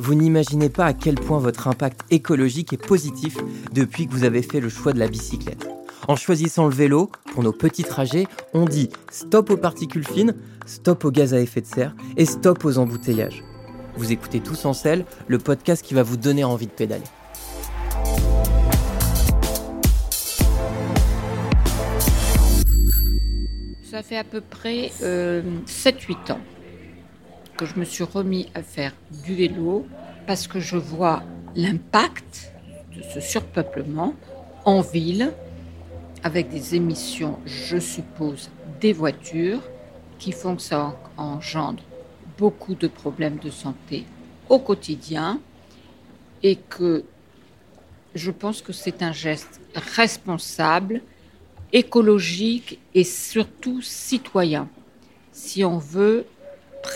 [0.00, 3.36] vous n'imaginez pas à quel point votre impact écologique est positif
[3.74, 5.68] depuis que vous avez fait le choix de la bicyclette.
[6.08, 10.34] En choisissant le vélo, pour nos petits trajets, on dit stop aux particules fines,
[10.64, 13.44] stop aux gaz à effet de serre et stop aux embouteillages.
[13.96, 17.04] Vous écoutez Tous en selle, le podcast qui va vous donner envie de pédaler.
[23.84, 25.42] Ça fait à peu près 7-8 euh,
[26.32, 26.40] ans
[27.60, 29.86] que je me suis remis à faire du vélo
[30.26, 31.22] parce que je vois
[31.54, 32.54] l'impact
[32.96, 34.14] de ce surpeuplement
[34.64, 35.30] en ville
[36.22, 38.48] avec des émissions, je suppose,
[38.80, 39.60] des voitures
[40.18, 41.82] qui font que ça engendre
[42.38, 44.06] beaucoup de problèmes de santé
[44.48, 45.38] au quotidien
[46.42, 47.04] et que
[48.14, 51.02] je pense que c'est un geste responsable,
[51.74, 54.66] écologique et surtout citoyen.
[55.32, 56.24] Si on veut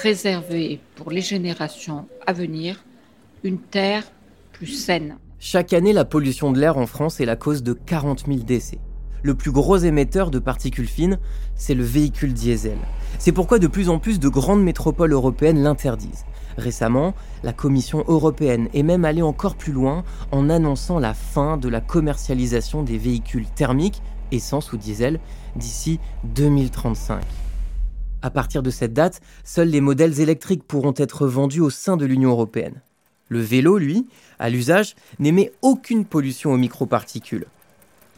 [0.04, 2.84] préserver pour les générations à venir
[3.42, 4.04] une terre
[4.52, 5.16] plus saine.
[5.38, 8.80] Chaque année, la pollution de l'air en France est la cause de 40 000 décès
[9.22, 11.18] le plus gros émetteur de particules fines,
[11.54, 12.76] c'est le véhicule diesel.
[13.18, 16.26] C'est pourquoi de plus en plus de grandes métropoles européennes l'interdisent.
[16.58, 21.70] Récemment, la Commission européenne est même allée encore plus loin en annonçant la fin de
[21.70, 25.18] la commercialisation des véhicules thermiques, essence ou diesel,
[25.56, 27.22] d'ici 2035.
[28.24, 32.06] À partir de cette date, seuls les modèles électriques pourront être vendus au sein de
[32.06, 32.80] l'Union européenne.
[33.28, 34.06] Le vélo, lui,
[34.38, 37.44] à l'usage, n'émet aucune pollution aux microparticules.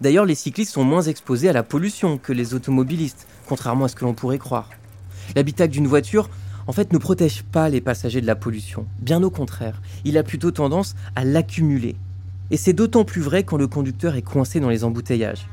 [0.01, 3.97] D'ailleurs, les cyclistes sont moins exposés à la pollution que les automobilistes, contrairement à ce
[3.97, 4.71] que l'on pourrait croire.
[5.35, 6.31] L'habitacle d'une voiture,
[6.69, 8.87] en fait, ne protège pas les passagers de la pollution.
[9.01, 11.97] Bien au contraire, il a plutôt tendance à l'accumuler.
[12.53, 15.49] Et c'est d'autant plus vrai quand le conducteur est coincé dans les embouteillages.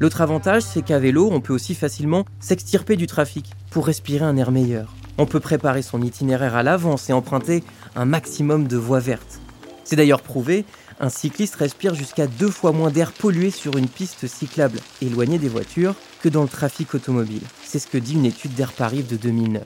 [0.00, 4.36] L'autre avantage, c'est qu'à vélo, on peut aussi facilement s'extirper du trafic pour respirer un
[4.36, 4.92] air meilleur.
[5.18, 7.62] On peut préparer son itinéraire à l'avance et emprunter
[7.94, 9.40] un maximum de voies vertes.
[9.84, 10.64] C'est d'ailleurs prouvé,
[10.98, 15.48] un cycliste respire jusqu'à deux fois moins d'air pollué sur une piste cyclable éloignée des
[15.48, 17.42] voitures que dans le trafic automobile.
[17.62, 19.62] C'est ce que dit une étude d'Air Paris de 2009.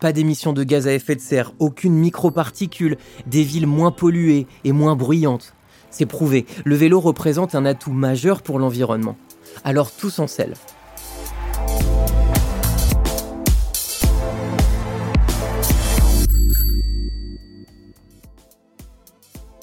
[0.00, 4.72] Pas d'émissions de gaz à effet de serre, aucune microparticule, des villes moins polluées et
[4.72, 5.53] moins bruyantes.
[5.94, 9.16] C'est prouvé, le vélo représente un atout majeur pour l'environnement.
[9.62, 10.54] Alors tous en selle.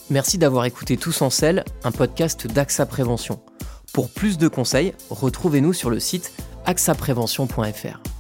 [0.10, 3.42] Merci d'avoir écouté Tous en selle, un podcast d'AXA Prévention.
[3.92, 6.32] Pour plus de conseils, retrouvez-nous sur le site
[6.66, 8.11] axaprévention.fr.